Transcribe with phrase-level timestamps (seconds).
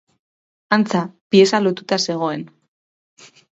[0.77, 1.01] Antza,
[1.35, 2.49] pieza lotuta zegoen.